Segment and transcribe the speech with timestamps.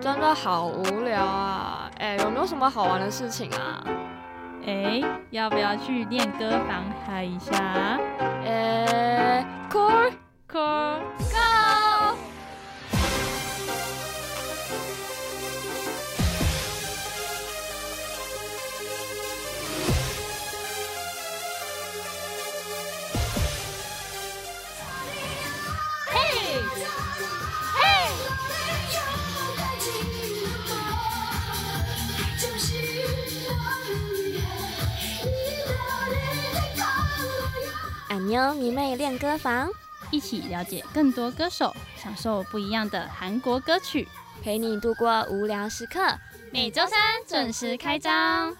[0.00, 1.90] 真的好无聊啊！
[1.98, 3.84] 哎，有没有什么好玩的事情啊？
[4.66, 7.98] 哎，要不要去练歌房嗨一下？
[8.44, 10.12] 哎，Core
[10.48, 11.65] Core Go！
[38.26, 39.68] 妞迷妹练歌房，
[40.10, 44.08] 一起了解更多歌手，享受不一样的韩国歌曲，
[44.42, 46.00] 陪你度过无聊时刻。
[46.52, 48.56] 每周三准时开张。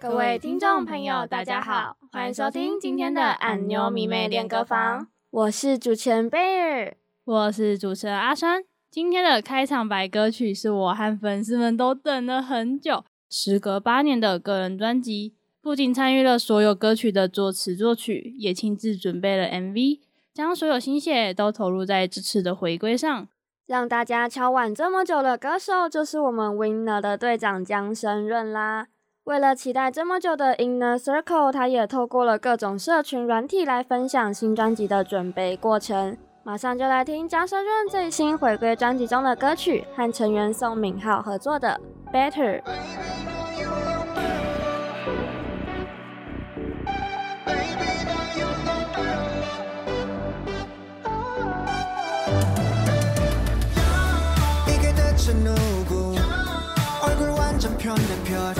[0.00, 5.08] 各位听众朋友，大家好，欢迎收听今天的俺妞迷妹练歌房。
[5.30, 8.62] 我是主持人贝尔，我是主持人阿山。
[8.92, 15.34] 今天的开场白歌曲是我和粉丝们都等了很久，时隔八年的个人专辑。
[15.64, 20.00] 不仅参与了所有歌曲的作词作曲，也亲自准备了 MV，
[20.34, 23.26] 将所有心血都投入在这次的回归上。
[23.66, 28.88] 让大家敲碗这么久的歌手，就是我们 Winner 的队长江生润啦。
[29.24, 36.18] 为了期待这么久的 Inner Circle，他也透过了各种社群软体来分享新专辑的准备过程。
[36.42, 41.80] 马上就来听江生润最新回归专辑中的歌曲，和成员宋敏浩合作的
[42.12, 42.60] Better。
[57.84, 58.54] 편 내 편.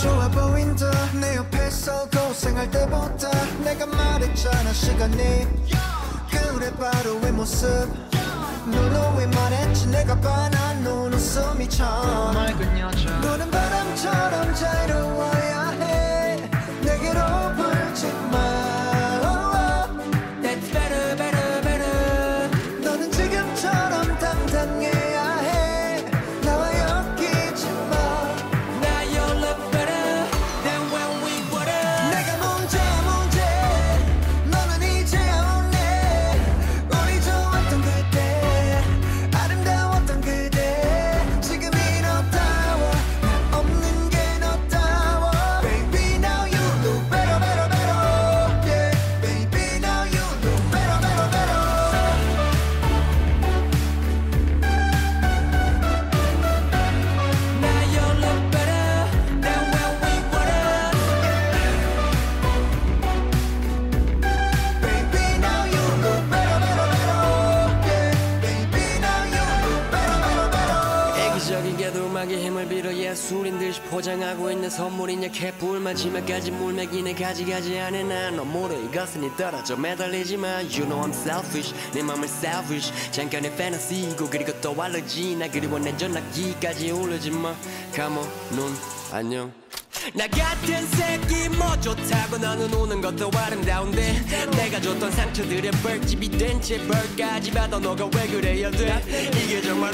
[0.00, 3.30] 좋아 보인다 내 옆에서 고생할 때보다
[3.62, 5.46] 내가 말했잖아 시간이.
[6.30, 7.68] 그래 바로 의 모습.
[8.66, 11.86] 누누이 말했지 내가 반한 눈웃음이 참.
[12.32, 16.36] 맑은 여자 너는 바람처럼 자유로워야 해.
[16.80, 17.20] 내게로
[17.56, 18.39] 불지 마
[74.00, 77.14] 포장하고 있는 선물이냐 캣불 마지막까지 물매기네.
[77.14, 81.74] 가지가지 안에 난너 모르 이것은 이 떨어져 매달리지만 You know I'm selfish.
[81.92, 82.90] 내 맘을 selfish.
[83.12, 85.36] 잠깐의 fantasy 고 그리고 또 알러지.
[85.36, 87.54] 나 그리워 내 전화기까지 울지 마.
[87.94, 88.74] Come on 눈
[89.12, 89.52] 안녕.
[90.14, 94.24] 나 같은 새끼 뭐 좋다고 너는 우는 것도 아름다운데.
[94.56, 99.02] 내가 줬던 상처들의 벌집이 된 채 벌까지 받아 너가 왜 그래야 돼?
[99.44, 99.89] 이게 정말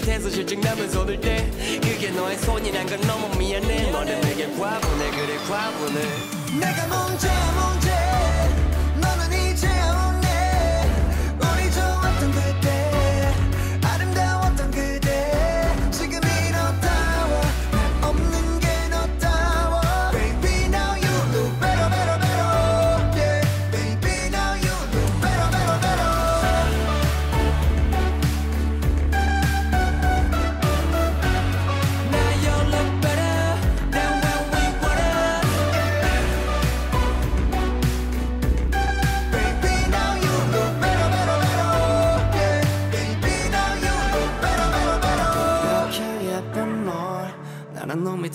[0.00, 1.48] 어린이가 돼서 실증 나면 손을 대
[1.80, 3.90] 그게 너의 손이란 건 너무 미안해.
[3.90, 5.10] 너는 내게 과분해.
[5.10, 6.00] 그래 과분해.
[6.58, 7.90] 내가 문제야 문제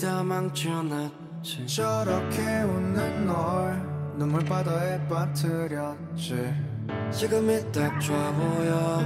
[0.00, 1.66] 다 망쳐놨지.
[1.66, 3.82] 저렇게 웃는 널
[4.16, 6.54] 눈물 바다에 빠뜨렸지.
[7.10, 9.00] 지금이 딱 좋아 보여.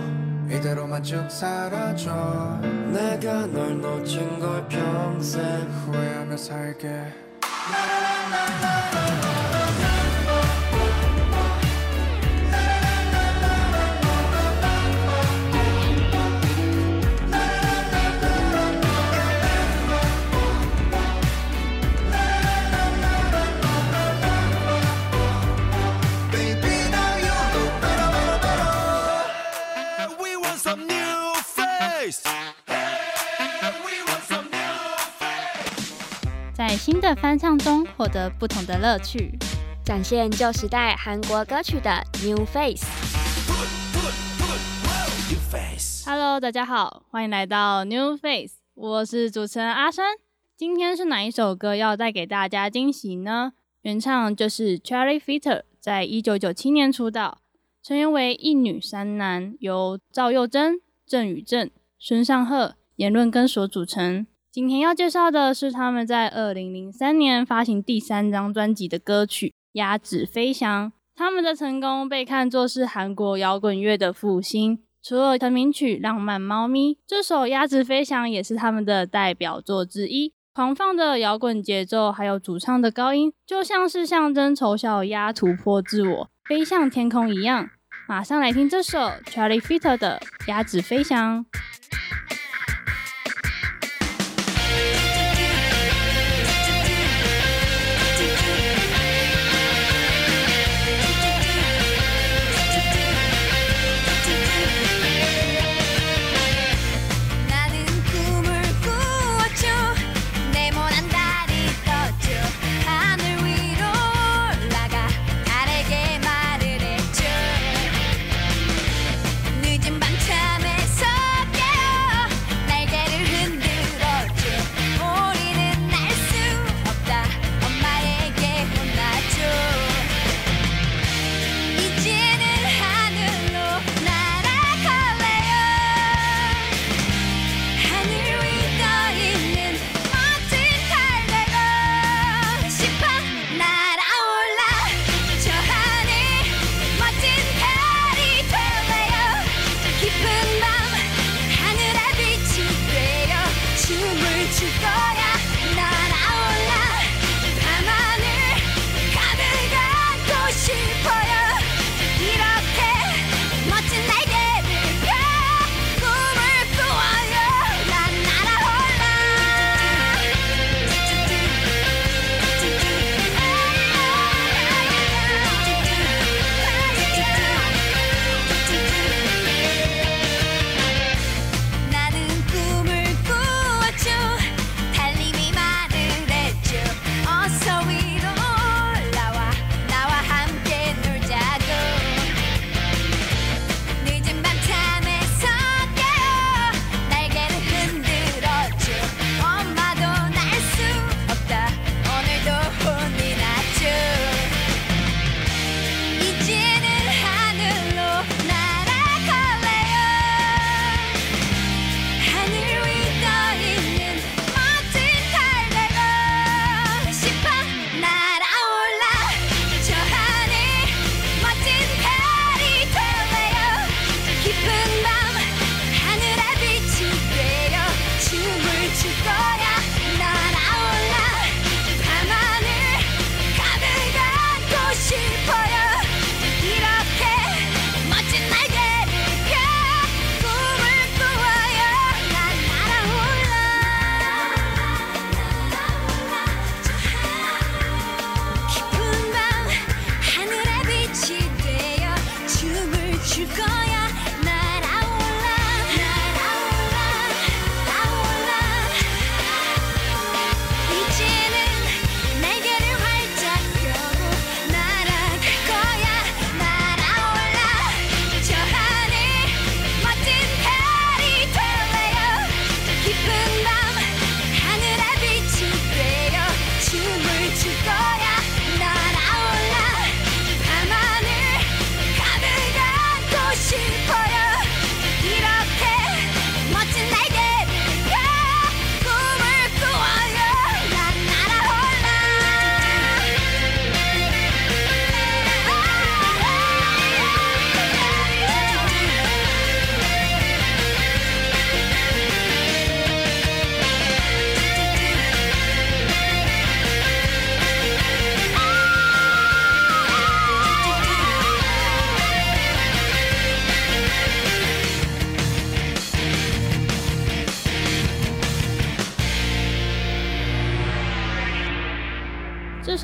[0.50, 2.60] 이대로만 쭉 사라져.
[2.92, 5.42] 내가 널 놓친 걸 평생.
[5.86, 7.30] 후회하며 살게.
[7.70, 9.39] better
[36.70, 39.36] 在新的翻唱中获得不同的乐趣，
[39.84, 41.90] 展现旧时代韩国歌曲的
[42.24, 42.86] New Face。
[46.06, 50.04] Hello，大家好，欢迎来到 New Face，我是主持人阿生。
[50.56, 53.54] 今天是哪一首歌要带给大家惊喜呢？
[53.82, 57.38] 原唱就是 Cherry Fitter，在一九九七年出道，
[57.82, 61.68] 成员为一女三男，由赵又贞、郑宇正、
[61.98, 64.28] 孙尚赫、言论根所组成。
[64.52, 70.88] 今天要介绍的是他们在二零零三年发行第三张专辑的歌曲《鸭子飞翔》。
[71.14, 74.80] 他们的成功被看作是韩国摇滚乐的复兴。
[75.00, 80.32] 除了成名曲《浪漫猫咪》，这首《鸭子飞翔》也是他们的代表作之一。
[80.52, 87.70] 狂放的摇滚节奏，还有主唱的高音，就像是象征丑小鸭突破自我，飞向天空一样。
[88.08, 91.44] 马上来听这首 Charlie f i t t e r 的《鸭子飞翔》。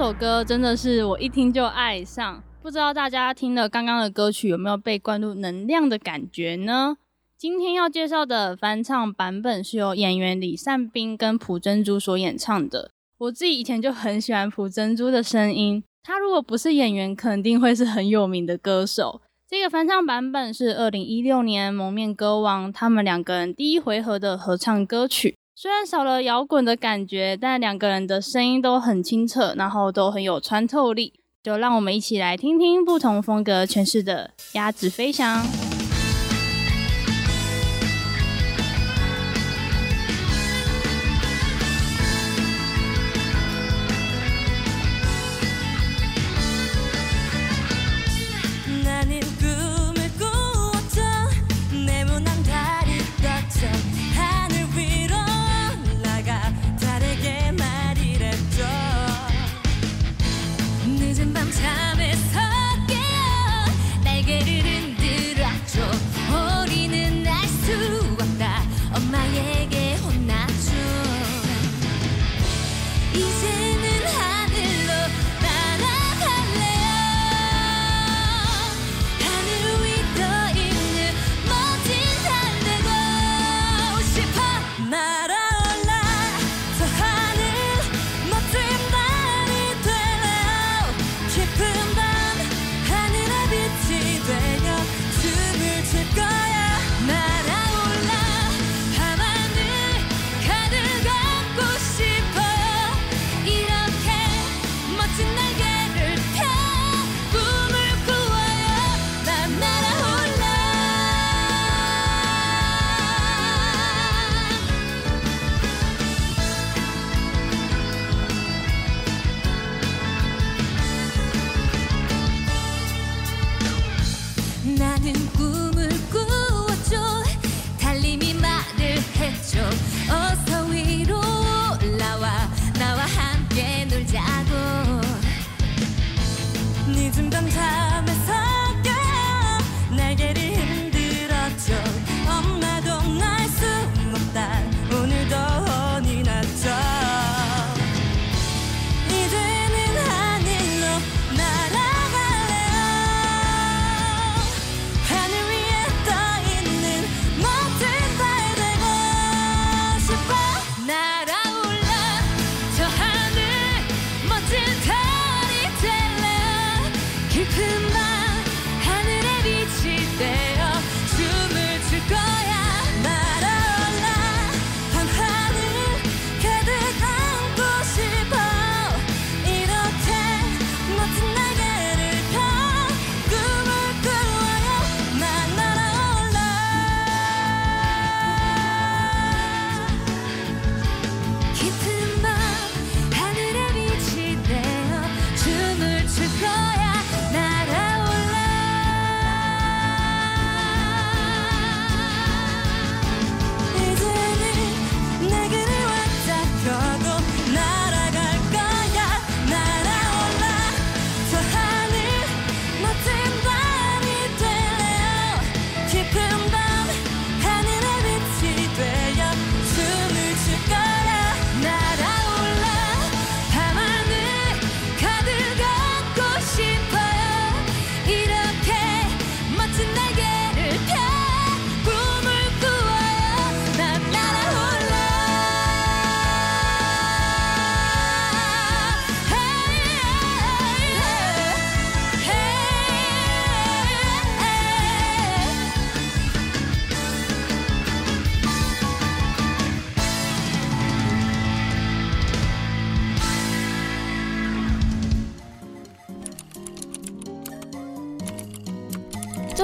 [0.07, 6.99] 首歌真的是我一听就爱上不知道大家听了刚刚的歌曲有没有被灌入能量的感觉呢？
[7.37, 19.21] 今天要介绍的翻唱版本是由演员李善斌跟朴珍珠所演唱的我自己以前就很喜欢朴珍珠的声音他如果不是演员肯定会是很有名的歌手。
[19.49, 25.35] 这个翻唱版本是二零一六年蒙面歌王他们两个人第一回合的合唱歌曲。
[25.59, 31.15] 虽然少了摇滚的感觉，但两个人的声音都很清澈，然后都很有穿透力。
[31.43, 35.43] 就让我们一起来听听不同风格诠释的《鸭子飞翔》。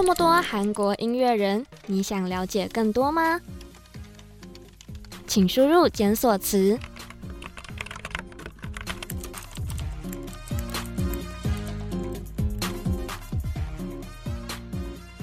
[0.02, 3.40] 这么多韩国音乐人，你想了解更多吗？
[5.28, 6.76] 请输入检索词。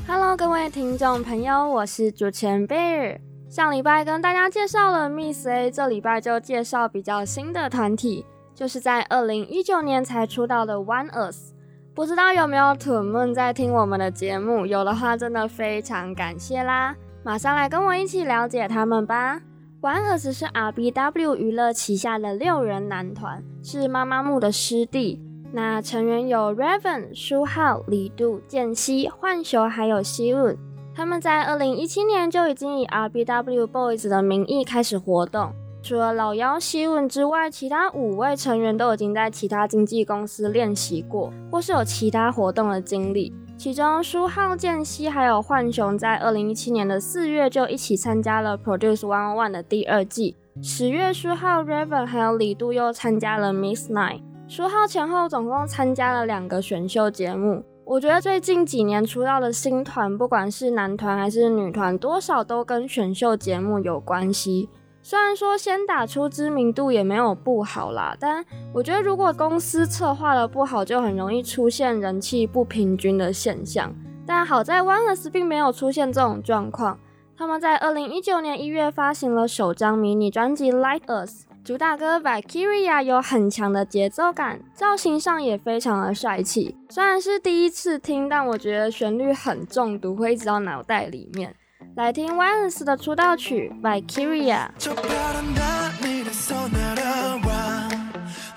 [0.08, 3.20] Hello，各位听众朋友，我是主持人贝尔。
[3.50, 11.52] 上礼拜跟大家介绍了 Miss A，这礼拜就介绍比较新的团体，就是在二零一九年才出道的 One Us。
[12.00, 14.66] 不知道有没有土们在听我们的节目？
[14.66, 16.96] 有的话，真的非常感谢啦！
[17.24, 19.42] 马上来跟我一起了解他们吧。
[19.82, 25.22] One Us 是 RBW 娱乐旗下的六人男团，是妈妈木的师弟。
[25.52, 30.58] 那成员有 Raven、书浩、李度、剑熙、幻熊还有希润。
[30.96, 35.54] 他他们在二零一七年就已经以 RBW Boys 的名义开始活动。
[35.82, 43.34] 除了老妖希文之外，其他五位成员都已经在其他经纪公司练习过，或是有其他活动的经历。
[43.58, 50.36] 其中，书浩、剑熙还有浣熊在二零一七年的四月就一起参加了 Produce One One 的第二季。
[50.62, 54.22] 十月，书浩、Raven 还有李度又参加了 Miss Night。
[54.48, 57.64] 书浩前后总共参加了两个选秀节目。
[57.86, 64.70] 我觉得最近几年出道的新团，不管是男团还是女团，多少都跟选秀节目有关系。
[65.10, 73.92] 虽然说先打出知名度也没有不好啦，但我觉得如果公司策划的不好，就很容易出现人气不平均的现象。
[74.28, 77.00] 但好在 ONEUS 并没有出现这种状况，
[77.36, 86.78] 他们在二零一九年一月发行了首张迷你专辑《Like Us》，主打歌《Valkyria》有很强的节奏感，造型上也非常的帅气。
[86.92, 91.56] 虽然是第一次听，但我觉得旋律很中毒，会一直到脑袋里面。
[91.99, 94.69] 来听 ONEUS 的出道曲《Valkyria》。
[94.79, 97.89] 저 파란 하늘에서 날아와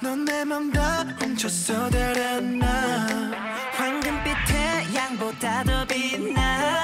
[0.02, 3.32] 넌 내 맘 다 훔쳤어 달아나
[3.74, 6.82] 황금빛 태양보다 더 빛나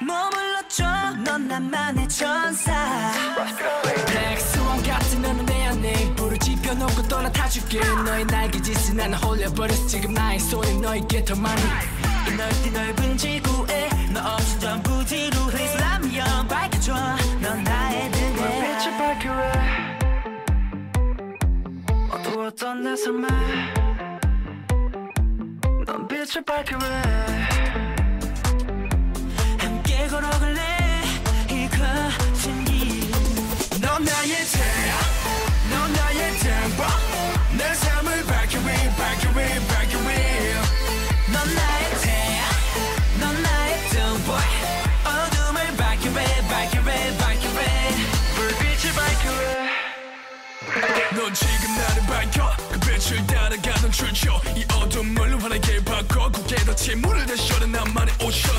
[0.00, 0.84] 머물러줘
[1.24, 2.72] 넌 나만의 천사
[3.52, 10.38] 블랙 스완 같은 너는 내 안에 불을 지펴놓고 떠나타줄게 너의 날개짓을 나는 홀려버렸어 지금 나의
[10.38, 15.67] 손이 너에게 더 많이 이 넓디 넓은 지구에 너 없인 전부 지루해.
[15.67, 16.93] 슬라미형 밝혀줘.
[17.41, 18.37] 넌 나의 등에.
[18.37, 19.97] 빛이 밝히래
[22.11, 23.27] 어두웠던 내 삶에
[25.85, 26.43] 넌 빛을
[29.59, 30.61] 함께 걸어갈래?
[31.49, 34.45] 이 거친 길넌 나의
[53.87, 56.29] 따라가던 출처 이 어둠 을 환하게 바꿔.
[56.29, 56.55] 굳게
[56.95, 58.53] 문을 다시 열어 나만의 오션.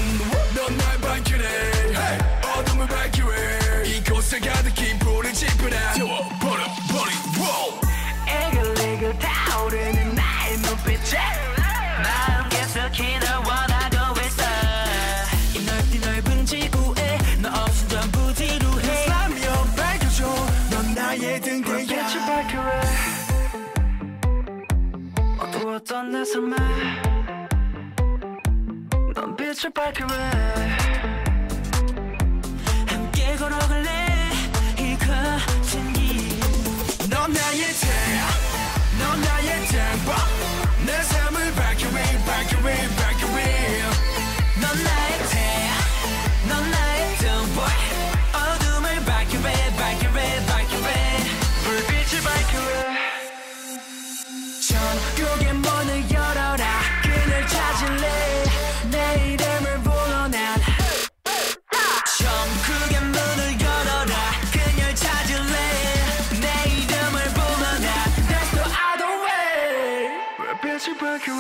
[0.55, 1.45] 넌날 밝히네.
[1.45, 2.19] Hey.
[2.57, 7.13] 어둠을 밝히래 이곳에 가득히 불을 지펴라 태워버려 버리
[8.27, 11.19] 에글에글 타오르는 나의 눈빛에
[12.03, 14.43] 마음 계속히 널 원하고 있어.
[15.55, 17.88] 이 넓디 넓은 지구에 너 없인
[25.88, 26.56] 어두웠던 내 삶에
[29.16, 30.10] 넌 빛을 밝히래
[71.19, 71.35] 밝히래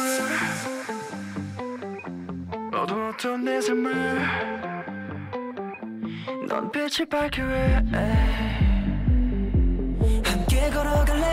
[2.74, 3.94] 어두웠던 내 삶을
[6.48, 7.84] 넌 빛이 밝히래
[10.24, 11.26] 함께 걸어갈래?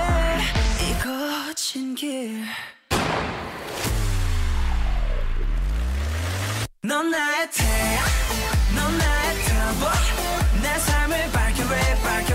[0.82, 2.46] 이 거친 길넌
[7.10, 8.06] 나의 태양
[8.76, 9.86] 넌 나의 터보
[10.62, 12.35] 내 삶을 밝혀래 밝혀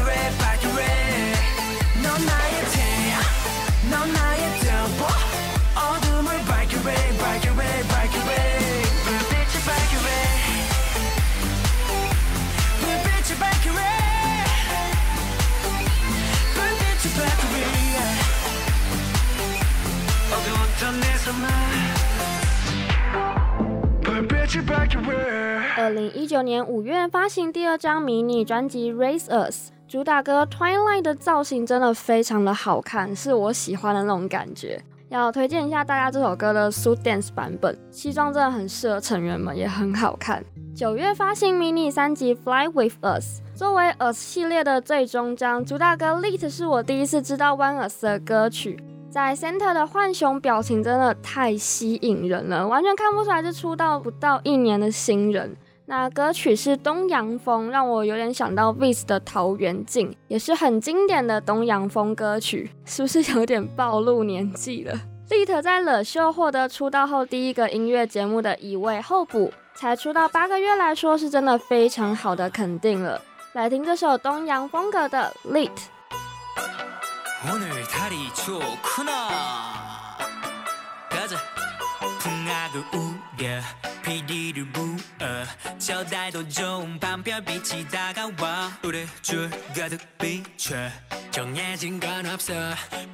[25.77, 34.83] 二零一九年五月发行第二张迷你专辑《Raise Us》，主打歌《Twilight》的造型真的非常的好看，是我喜欢的那种感觉。
[35.09, 40.45] 要推荐一下大家这首歌的 Suit Dance 版本，西装真的很适合成员们，也很好看。
[40.75, 48.83] 九月发行迷你三辑《Fly with Us》，作为 Us 系列的最终章，主打歌《Lit》是我第一次知道 One Us 的歌曲。
[49.11, 55.57] 在 Center 的浣熊表情真的太吸引人了，完全看不出来是出道不到一年的新人。
[55.87, 64.97] 那歌曲是东洋风，让我有点想到 Vis 的《桃源镜》，也是很经典的东洋风歌曲，是不是有点暴露年纪了
[65.29, 73.21] ？Lit 在了秀获得出道后第一个音乐节目的一位候补，才出道八个月来说，是真的非常好的肯定了。
[73.55, 75.69] 来听这首东洋风格的《Lit》。
[77.43, 80.19] 오늘 달이 좋구나.
[81.09, 81.37] 가자.
[82.19, 83.61] 풍악을 우려
[84.05, 85.45] 비리를 부어
[85.79, 90.77] 저 달도 좋은 밤별빛이 다가와 우리 줄 가득 비춰
[91.31, 92.53] 정해진 건 없어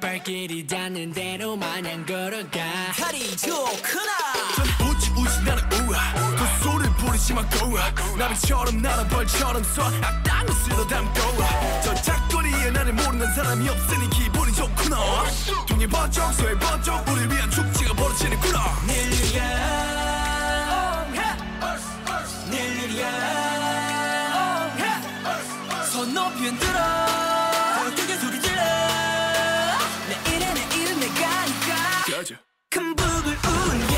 [0.01, 4.11] 발길이 닿는 대로 마냥 걸어가 달이 좋구나.
[4.89, 6.66] 우지 우지 나는 우아 그
[7.17, 11.19] 부르지만 고아 나비처럼 나는 벌처럼 쏴 악당을 쓸어 담고
[11.83, 14.97] 저 작거리에 나를 모르는 사람이 없으니 기분이 좋구나.
[15.67, 18.59] 동해 번쩍 서해 번쩍 우리 위한 축제가 벌어지는구나.
[25.91, 26.79] 손 높이 흔들어.
[27.95, 28.61] 크게 소리 질러.
[30.07, 31.27] 내 일에 내 일은 내가
[32.05, 32.35] 가자
[32.69, 33.97] 큰 북을 울려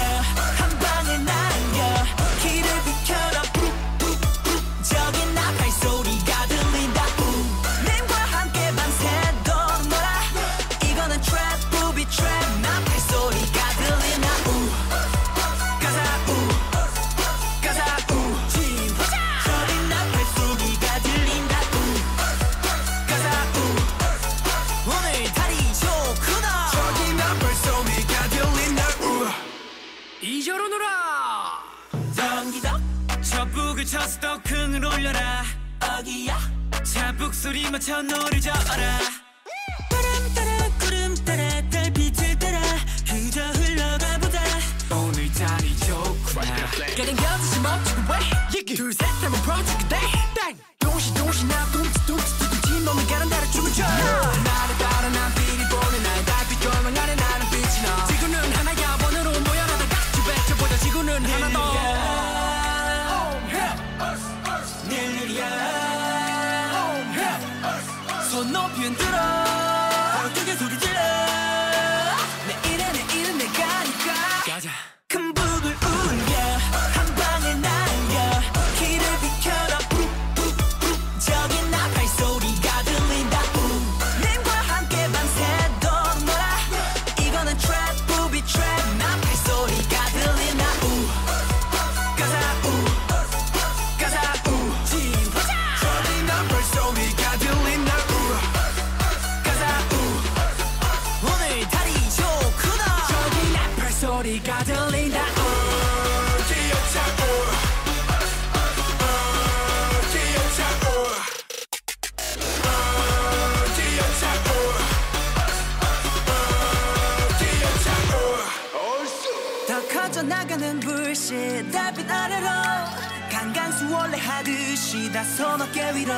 [125.12, 126.14] 다소 어깨 위로.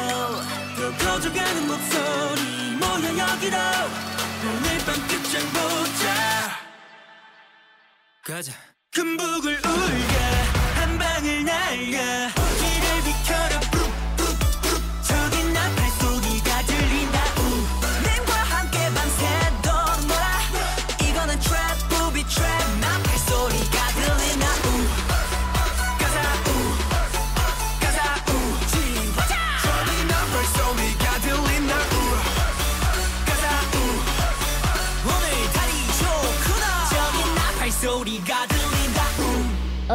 [0.75, 2.75] 더 커져가는 목소리.
[2.77, 3.57] 모여 여기로.
[4.43, 6.61] 오늘 밤 끝장 보자.
[8.23, 8.70] 가자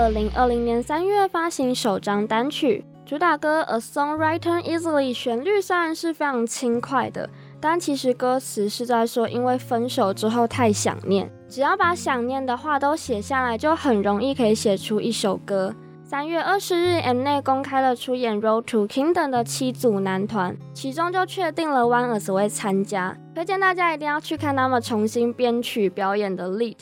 [0.07, 7.29] 二零二零年三月发行首张单曲，主打歌《A Song Written Easily》旋律虽然是非常轻快的，
[7.61, 15.75] 但其实歌词是在说因为分手之后太想念，只要把想念的话都写下来，就很容易可以写出一首歌。
[16.05, 26.77] 三月二十日，M 内公开了出演《Road to Kingdom》的七组男团，其中就确定了 One Us 会参加，推荐大家一定要去看他们重新编曲表演的《Lead》。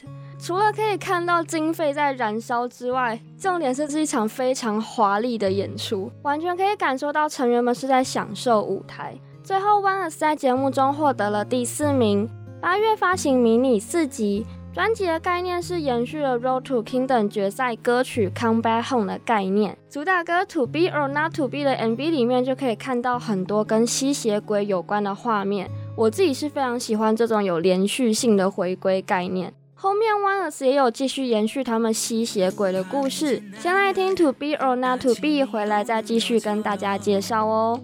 [0.45, 9.19] 除了可以看到经费在燃烧之外，重点是这一场非常华丽的演出，完全可以感受到成员们是在享受舞台。
[9.43, 12.29] 最后，One Us 在节目中获得了第四名。
[12.61, 19.79] 八月发行迷你四集，专辑的概念是延续了《Road to Kingdom》决赛歌曲《Come Back Home》的概念。
[19.89, 25.71] 主打歌《To Be or Not to Be》的 MV 里面就可以看到很多跟吸血鬼有关的画面。
[25.97, 29.55] 我自己是非常喜欢这种有连续性的回归概念。
[29.85, 33.43] 后面 One Us 也有继续延续他们吸血鬼的故事。
[33.61, 37.79] 先来听 To Be or Not to Be，回来再继续跟大家介绍哦。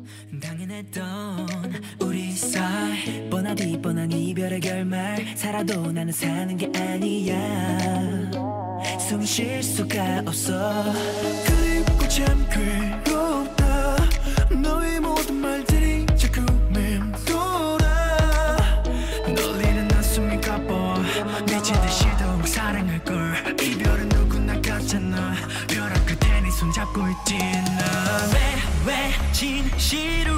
[26.90, 30.32] 손잡고 있지 난왜 진실을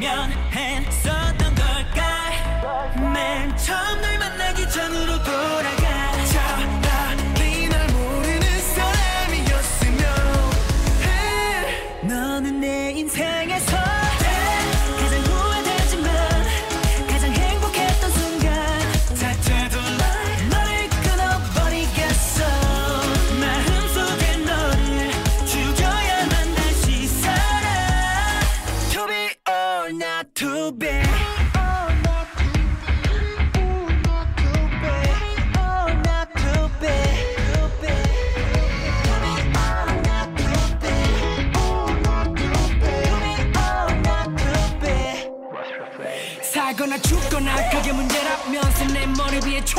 [0.00, 3.12] 외면했었던 걸까?
[3.12, 6.03] 맨 처음 널 만나기 전으로 돌아가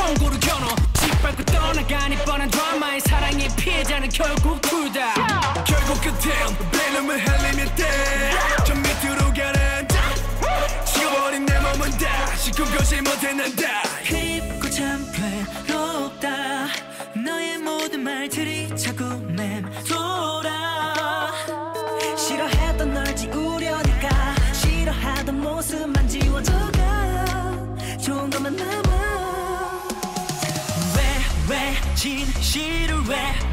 [0.06, 0.68] 총구를 겨눠.
[0.94, 5.14] 짓밟고 떠나가니 뻔한 드라마의 사랑의 피해자는 결국 둘다.
[5.64, 9.94] 결국 끝엔 베놈을 흘리면 돼저 밑으로 가라앉아.
[10.84, 13.82] 식어버린 내 몸은 다시 꿈꾸지 못해 난다.
[14.06, 16.68] 그립고 참 괴롭다.
[17.24, 20.94] 너의 모든 말들이 자꾸 맴돌아
[32.06, 33.00] 진실을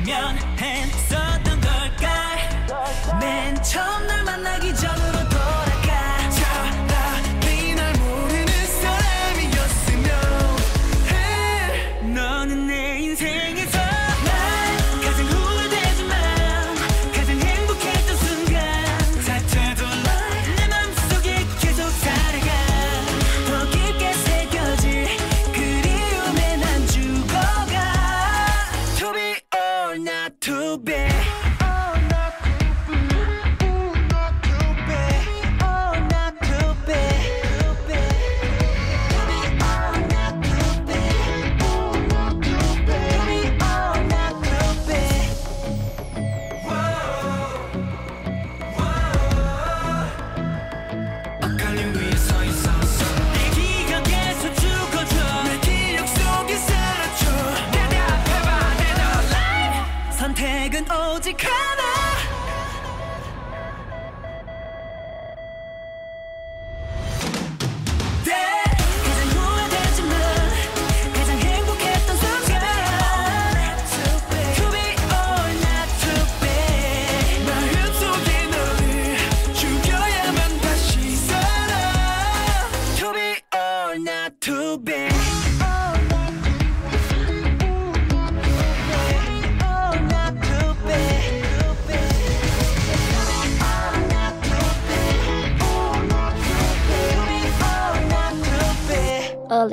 [0.06, 5.33] 외면했었던 걸까 맨 처음 널 만나기 전으로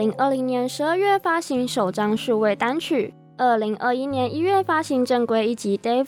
[0.00, 6.04] 零二零年十二月发行首张数位单曲，二零二一年一月发行正规一辑《Devil》，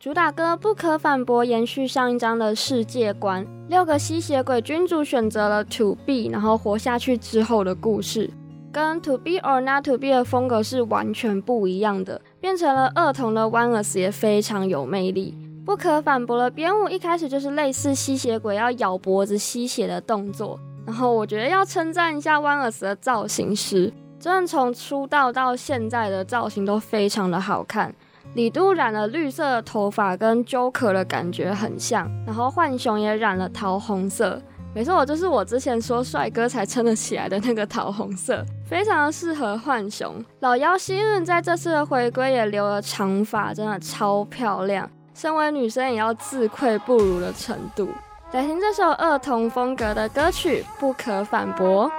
[0.00, 3.46] 主打歌不可反驳，延续上一张的世界观。
[3.68, 8.28] 六个吸血鬼君主选择了 To Be，然后活下去之后的故事，
[8.72, 15.38] 跟 To Be or Not To Be 的风格是完全不一样的，变成了二童的 One Us 也非常有魅力。
[15.64, 27.92] 不可反驳的编舞一开始就是类似吸血鬼要咬脖子吸血的动作，然后我觉得要称赞一下 One Us 的造型师，真的从出道到现在的造型都非常的好看。
[28.34, 34.40] 李都染了绿色的头发，跟 Joker 的感觉很像，然后浣熊也染了桃红色。
[34.74, 40.22] 没错，就是我之前说帅哥才撑得起来的那个桃红色，非常的适合浣熊。
[40.40, 47.88] 老妖希润在这次的回归也留了长发，真的超漂亮，身为女生也要自愧不如的程度。
[48.36, 51.90] 来听这首儿童风格的歌曲《不可反驳》。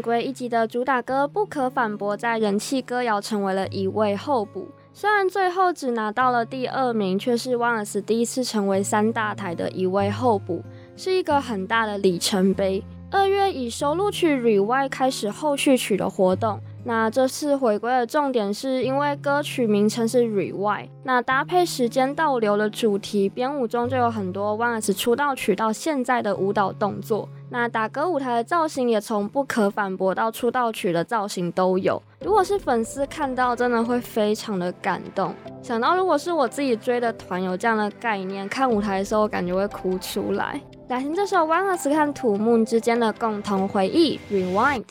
[0.00, 4.68] 归一级的主打歌不可反驳在人气歌谣成为了一位候补。
[4.92, 10.62] 虽然最后只拿到了第二名却是万 s 第一次成为三大台的一位候补
[10.96, 12.82] 是一个很大的里程碑。
[13.10, 27.28] 二月以收录曲 Rey 开始后续曲的活动那这次回归的重点是因为歌曲名称是 Rewind，那搭配时间倒流的主题，编舞中就有很多 ONE S 出道曲到现在的舞蹈动作。
[27.50, 35.34] 那打歌舞台的造型也从不可反驳到出道曲的造型都有，如果是粉丝看到，真的会非常的感动。
[35.62, 40.60] 想到如果是我自己追的团有这样的概念，看舞台的时候感觉会哭出来。
[40.88, 44.84] 来听这首 ONE S 看土木之间的共同回忆 Rewind。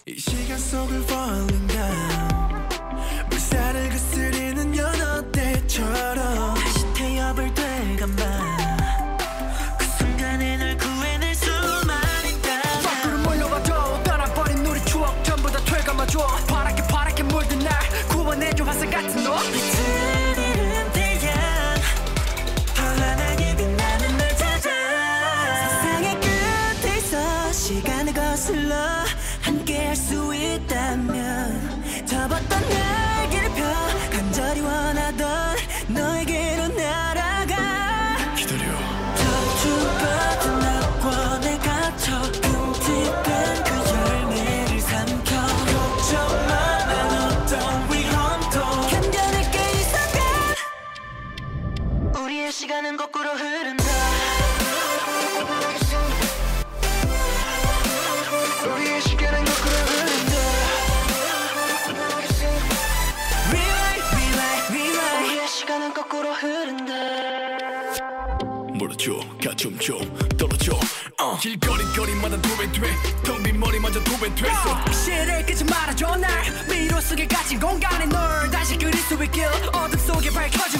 [72.79, 72.95] 돼.
[73.23, 74.91] 텅빈 머리 먼저 두배 됐어.
[74.91, 76.43] 시를 끄지 말아줘 날.
[76.69, 80.76] 미로 속에 갇힌 공간에 널 다시 그릴 수 있길 어둠 속에 밝혀줘.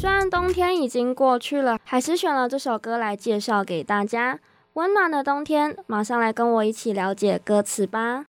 [0.00, 4.40] 虽然冬天已经过去了，还是选了这首歌来介绍给大家。
[4.74, 8.26] 温暖的冬天，马上来跟我一起了解歌词吧。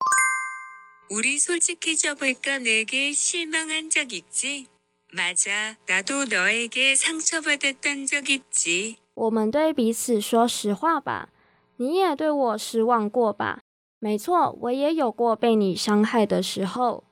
[1.11, 4.67] 우리 솔직해져 볼까 내게 실망한 적 있지?
[5.13, 8.97] 맞아, 나도 너에게 상처받았던 적 있지.
[9.15, 11.29] 我们对彼此说实话吧，
[11.77, 13.59] 你也对我失望过吧？
[13.99, 17.05] 没错，我也有过被你伤害的时候。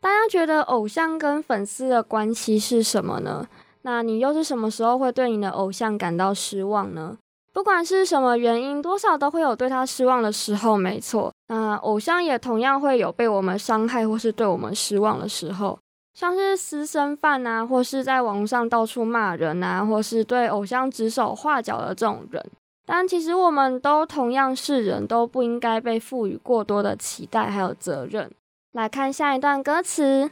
[0.00, 3.48] 大家觉得偶像跟粉丝的关系是什么呢？
[3.85, 7.15] 那你又是什么时候会对你的偶像感到失望呢？
[7.53, 11.31] 不管是什么原因，多少都会有对他失望的时候，没错。
[11.49, 15.77] 那偶像也同样会有被我们伤害或是对我们失望的时候，
[16.15, 22.43] 像是私生饭啊，或是在网上到处骂人啊，或是对偶像指手画脚的这种人。
[22.87, 28.31] 但其实我们都同样是人，都不应该被赋予过多的期待还有责任。
[28.73, 30.31] 来看下一段歌词。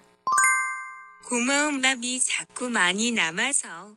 [1.28, 3.96] 고마운 마음이 자꾸 많이 남아서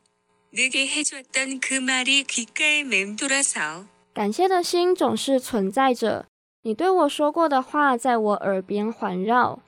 [0.53, 6.25] 내게 해줬던 그 말이 귓가에 맴돌아서 感谢的心总是存在着，
[6.63, 9.59] 你对我说过的话在我耳边环绕。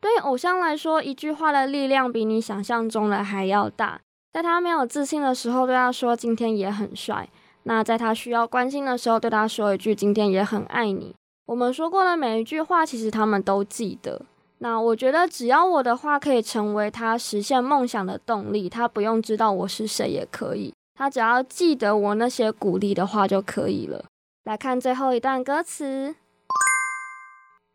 [0.00, 4.00] 对偶像来说，一句话的力量比你想象中的还要大。
[4.32, 7.28] 在他没有自信的时候，对他说今天也很帅；
[7.62, 11.14] 那在他需要关心的时候，对他说一句今天也很爱你。
[11.46, 14.26] 我们说过的每一句话，其实他们都记得。
[14.58, 20.72] 那我觉得，只要我的话可以成为他实现梦想的动力，他不用知道我是谁也可以。
[20.94, 24.04] 他只要记得我那些鼓励的话就可以了。
[24.44, 26.14] 来看最后一段歌词。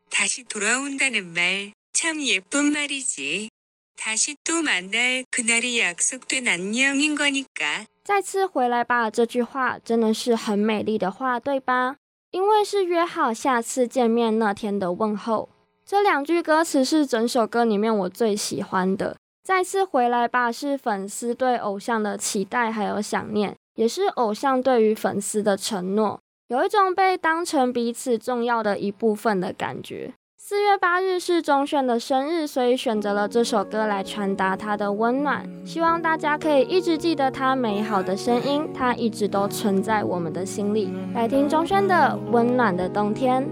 [0.10, 3.50] 다시 돌아온다는 말 참 예쁜 말이지.
[3.98, 7.86] 다시 또 만날 그날이 약속된 안녕인 거니까.
[8.06, 11.98] 再次回来吧，这句话真的是很美丽的话，对吧？
[12.32, 15.50] 因为是约好下次见面那天的问候。
[15.93, 19.15] 这两句歌词是整首歌里面我最喜欢的。
[19.45, 26.19] 再次回来吧，是粉丝对偶像的期待还有想念，也是偶像对于粉丝的承诺，
[26.49, 30.15] 有一种被当成彼此重要的一部分的感觉。
[30.39, 35.47] 四月八日是钟铉的生日，所以选择了这首歌来传达他的温暖。
[35.67, 40.91] 希望大家可以一直记得他美好的声音，他一直都存在我们的心里。
[41.13, 43.47] 来听钟铉的《温暖的冬天》。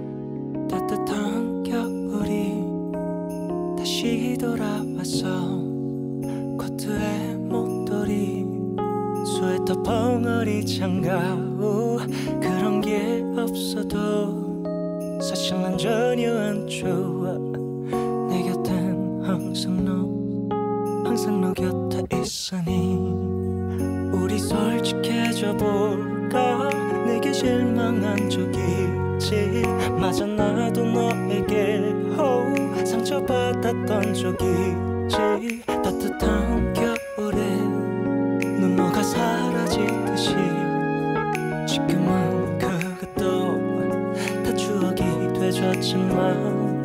[3.81, 5.26] 다시 돌아왔어
[6.59, 8.45] 코트에 목도리
[9.24, 11.39] 스웨터 벙어리 장갑
[12.43, 14.61] 그런 게 없어도
[15.22, 17.39] 사실 난 전혀 안 좋아.
[18.28, 22.97] 내 곁엔 항상 너 항상 너 곁에 있으니
[24.12, 26.68] 우리 솔직해져 볼까?
[27.07, 29.62] 내게 실망한 적 있지?
[29.99, 31.81] 맞아 나도 너에게
[32.18, 37.38] oh, 상처받았던 적 있지 따뜻한 겨울에
[38.59, 40.34] 눈노가 사라지듯이
[41.68, 44.03] 지금은 그것도
[44.43, 46.82] 다 추억이 되졌지만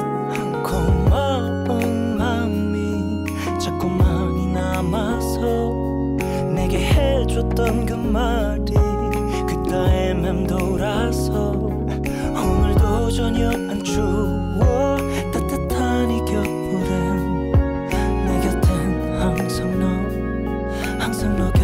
[0.62, 3.26] 고마운 마음이
[3.60, 5.40] 자꾸 많이 남아서
[6.54, 8.76] 내게 해줬던 그 말이
[9.50, 14.95] 귓가에 맴돌아서 오늘도 전혀 안 추워
[21.05, 21.64] 너 항상 너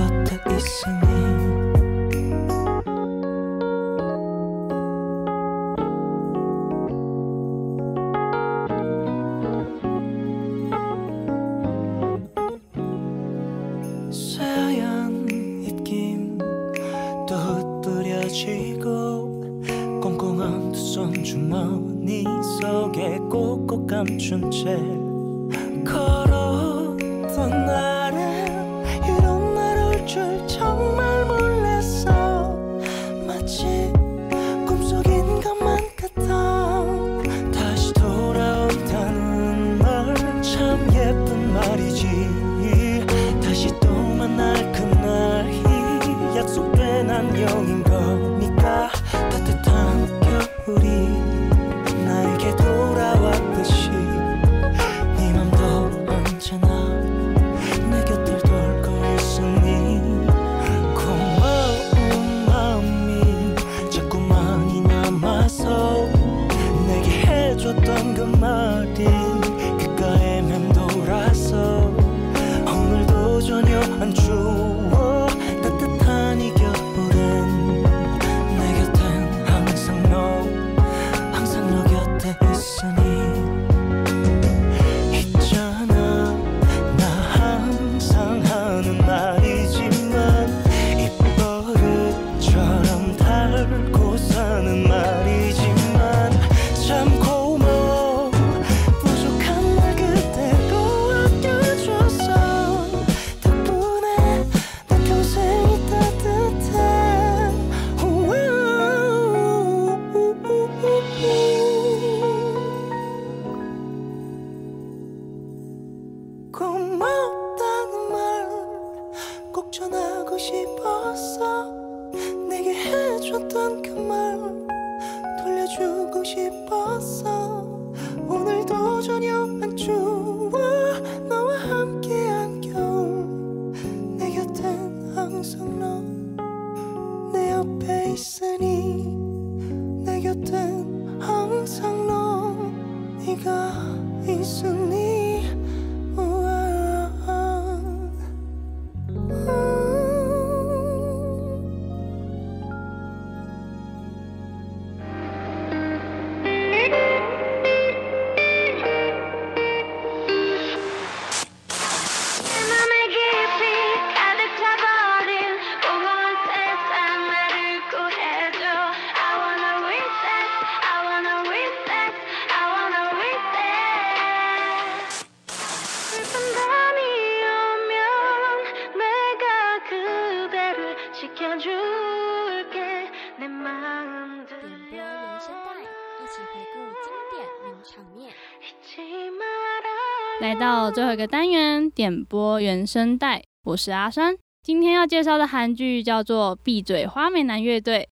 [190.61, 194.37] 到最后一个单元，点播原声带，我是阿山。
[194.61, 198.07] 今天要介绍的韩剧叫做《闭嘴花美男乐队》。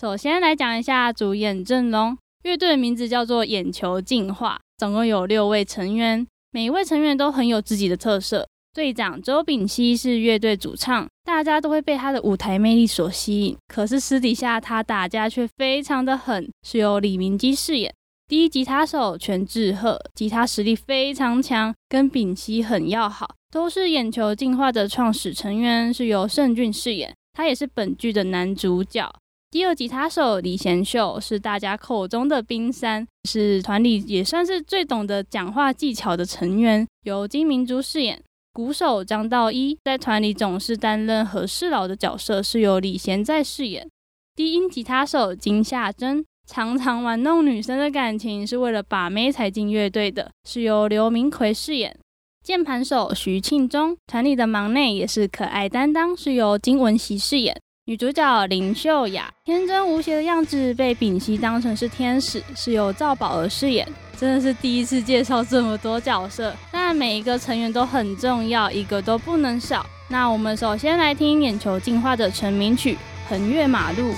[0.00, 8.44] 首先来讲一下主演阵容，乐队的名字叫做眼球进化，总共有六位成员，每一位成员都很有自己的特色。
[8.74, 13.56] 队长周秉熙是乐队主唱，大家都会被他的舞台魅力所吸引。
[13.68, 17.94] 可是私底下他打架却非常的狠，是由李明基饰演。
[18.26, 29.12] 第一吉他手全智赫，吉他实力非常强，跟秉熙很要好，都是眼球进化的创始成员，是由盛俊饰演，他也是本剧的男主角。
[29.50, 38.22] 第二吉他手李贤秀是大家口中的冰山，是团里也算是最懂得讲话技巧的成员，由金明珠饰演。
[38.52, 43.88] 鼓手张道一在团里总是担任和事佬的角色，是由李贤在饰演。
[44.34, 51.96] 低音吉他手金夏珍常常玩弄女生的感情，是为了把妹才进乐队的，是由刘明奎饰演。
[52.44, 57.56] 键盘手徐庆忠，团里的忙内也是可爱担当，是由金文熙饰演。
[57.86, 63.86] 女主角林秀雅，天真无邪的样子被丙熙当成是天使，是由赵宝儿饰演。
[64.16, 69.84] 真的是第一次介绍这么多角色，但每一个成员都很重要，一个都不能少。
[70.08, 72.94] 那我们首先来听眼球进化的成名曲
[73.28, 74.12] 《横越马路》。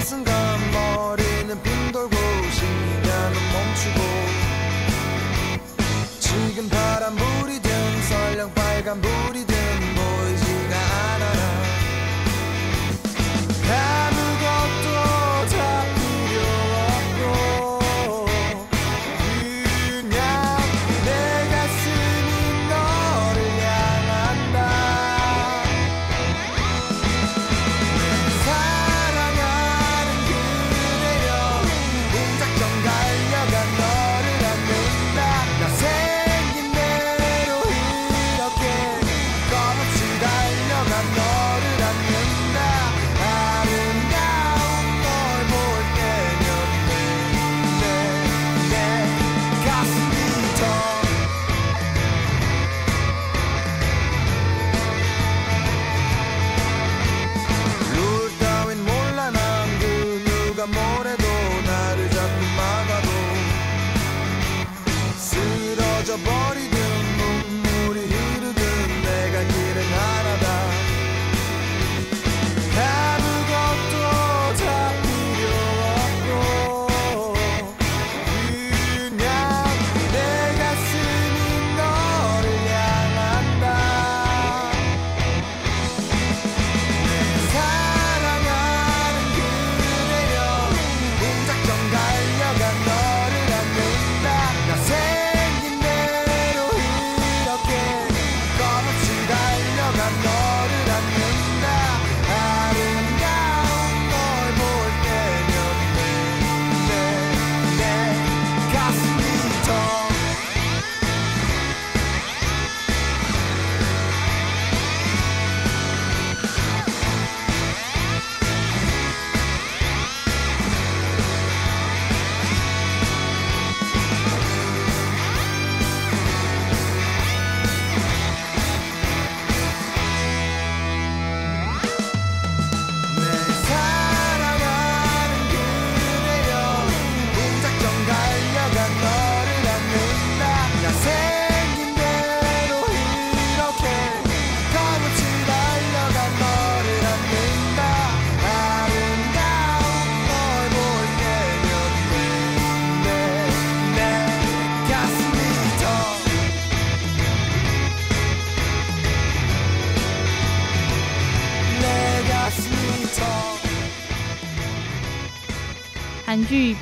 [0.00, 0.34] 널 처음 본 순간
[0.72, 4.00] 머리는 빙 돌고 시간은 멈추고
[6.20, 9.59] 지금 파란불이든 설령 빨간불이든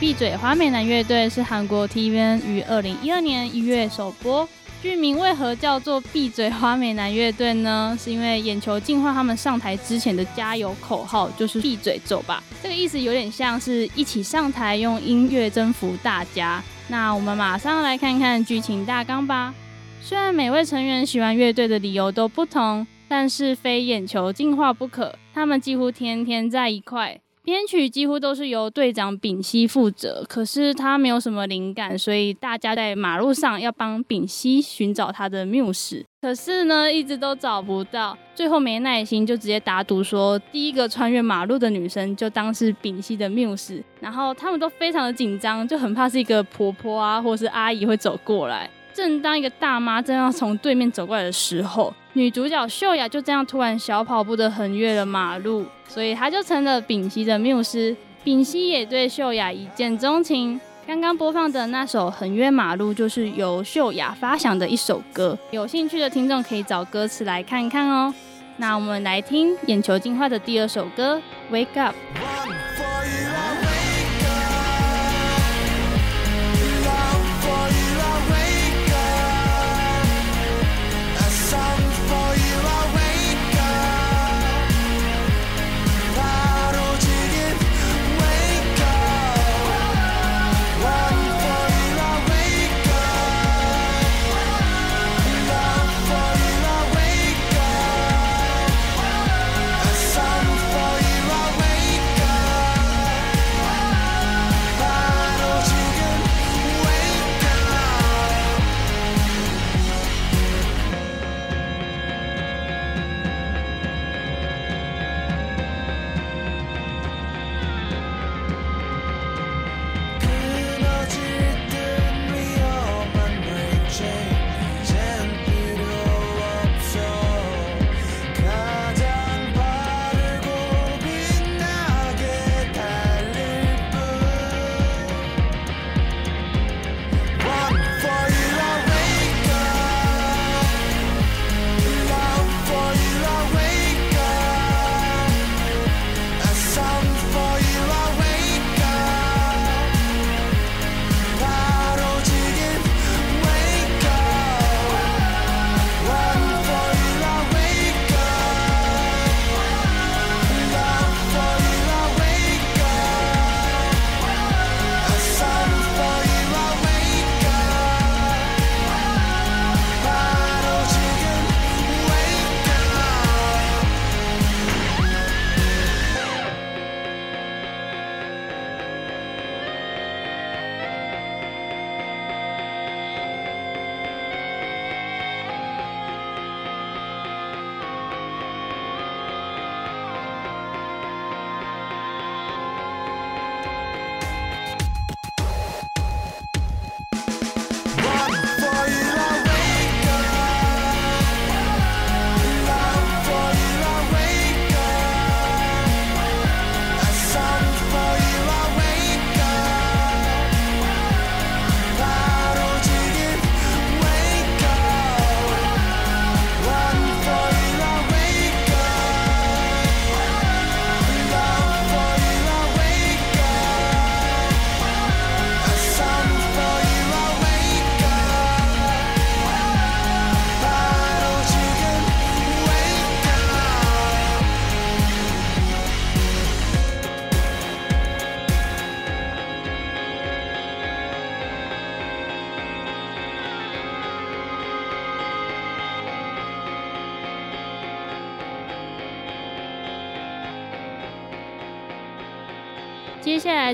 [0.01, 4.49] 闭嘴花美男乐队》是韩国 TVN 于二零一二年一月首播。
[4.81, 7.99] 剧名为何叫做“闭嘴花美男乐队”呢？
[8.01, 16.63] 是因为眼球净化他们上台之前的加油口号就是“闭嘴走吧”，这个意思有点像是一起上台用音乐征服大家。
[16.87, 19.53] 那我们马上来看看剧情大纲吧。
[20.01, 25.19] 虽然每位成员喜欢乐队的理由都不同，但是非眼球净化不可。
[25.35, 27.19] 他们几乎天天在一块。
[27.49, 48.69] 编曲几乎都是由队长丙烯负责，可是他没有什么灵感，所以大家在马路上要帮丙烯寻找他的缪斯，可是呢一直都找不到，最后没耐心就直接打赌说第一个穿越马路的女生就当是丙烯的缪斯，然后他们都非常的紧张，就很怕是一个婆婆啊或是阿姨会走过来。
[48.99, 57.97] 正当一个大妈正要从对面走过来的时候，女主角秀雅就这样突然小跑步的横越了马路，所以她就成了丙熙的缪斯。
[58.25, 60.61] 丙熙也对秀雅一见钟情。
[60.85, 68.13] 刚刚播放的那首《横越马路》就是由秀雅发想的一首歌，有兴趣的听众可以找歌词来看看哦。
[68.57, 71.23] 那我们来听眼球进化的第二首歌
[71.55, 71.95] 《Wake Up》。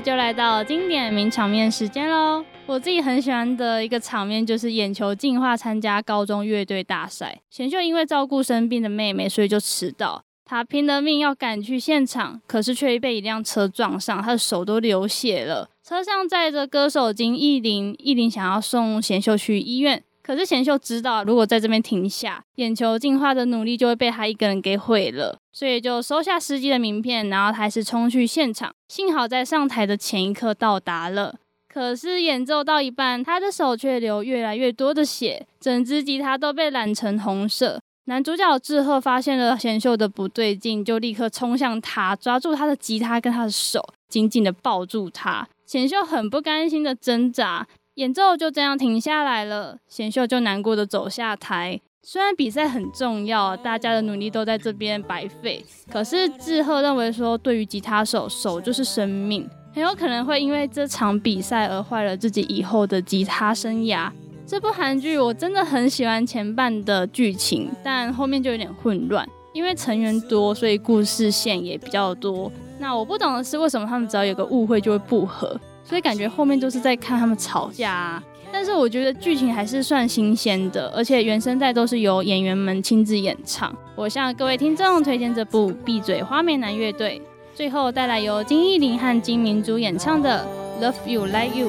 [0.01, 2.43] 就来到经典名场面时间喽！
[2.65, 10.23] 我自己很喜欢的一个场面就是眼球进化参加高中乐队大赛，贤秀因为照顾生病的妹妹，所以就迟到。
[10.47, 15.69] 他拼了命要赶去现场，可是却被一辆车撞上，他的手都流血了。
[15.83, 28.73] 车上载着歌手金艺林，艺林想要送贤秀去医院，可是贤秀知道如果在这边停下，眼球进化的努力就会被他一个人给毁了，所以就收下司机的名片，然后还是冲去现场。
[28.87, 31.35] 幸好在上台的前一刻到达了，
[31.71, 37.79] 可是演奏到一半，他的手却流越来越多的血，整支吉他都被染成红色。
[38.05, 45.47] 男主角志赫发现了贤秀的不对劲，就立刻冲向他，抓住他的吉他跟他的手，紧紧的抱住他。
[45.67, 49.77] 贤秀很不甘心的挣扎，演奏就这样停下来了。
[49.87, 51.79] 贤秀就难过的走下台。
[52.03, 64.11] 虽然比赛很重要，大家的努力都在这边白费，可是志贺认为说，对于吉他手，手就是生命，很有可能会因为这场比赛而坏了自己以后的吉他生涯。
[64.45, 72.51] 这部韩剧我真的很喜欢前半的剧情，但后面就有点混乱，因为成员多，所以故事线也比较多。
[72.77, 75.57] 那我不懂的是，为什么他们只要有个误会就会不和？
[75.85, 78.23] 所以感觉后面都是在看他们吵架啊。
[78.51, 83.75] 但是我觉得剧情还是算新鲜的，而且原声带都是由演员们亲自演唱。
[83.95, 87.21] 我向各位听众推荐这部《闭嘴花美男乐队》，
[87.57, 90.45] 最后带来由金艺林和金明珠演唱的
[90.83, 91.67] 《Love You Like You》。